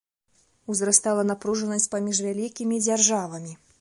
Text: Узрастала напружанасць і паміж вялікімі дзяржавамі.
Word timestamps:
Узрастала 0.73 1.25
напружанасць 1.31 1.87
і 1.91 1.91
паміж 1.95 2.23
вялікімі 2.29 2.81
дзяржавамі. 2.87 3.53